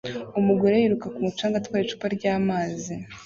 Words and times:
Umugore 0.39 0.73
yiruka 0.75 1.07
ku 1.13 1.19
mucanga 1.25 1.55
atwaye 1.57 1.83
icupa 1.83 2.07
ryamazi 2.15 2.95